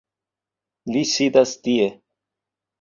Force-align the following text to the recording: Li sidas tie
Li 0.95 1.05
sidas 1.13 1.53
tie 1.69 1.89